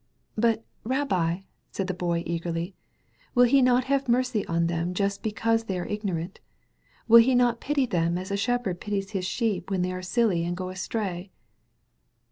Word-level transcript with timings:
"But, 0.35 0.65
Rabbi,*' 0.83 1.41
said 1.71 1.85
the 1.85 1.93
Boy 1.93 2.23
eagerly, 2.25 2.73
"will 3.35 3.45
He 3.45 3.61
not 3.61 3.83
have 3.83 4.09
mercy 4.09 4.43
on 4.47 4.65
them 4.65 4.95
just 4.95 5.21
because 5.21 5.65
they 5.65 5.77
are 5.77 5.85
ig 5.85 6.01
norant? 6.01 6.37
Will 7.07 7.21
He 7.21 7.35
not 7.35 7.61
pity 7.61 7.85
them 7.85 8.17
as 8.17 8.31
a 8.31 8.35
shepherd 8.35 8.81
pities 8.81 9.11
his 9.11 9.25
sheep 9.27 9.69
when 9.69 9.83
they 9.83 9.93
are 9.93 10.01
silly 10.01 10.43
and 10.43 10.57
go 10.57 10.69
astray?" 10.69 11.29